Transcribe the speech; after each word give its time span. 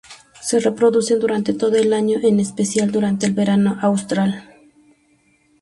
Se 0.41 0.59
reproducen 0.59 1.19
durante 1.19 1.53
todo 1.53 1.75
el 1.75 1.93
año, 1.93 2.17
en 2.23 2.39
especial 2.39 2.91
durante 2.91 3.27
el 3.27 3.33
verano 3.33 3.77
austral. 3.83 4.49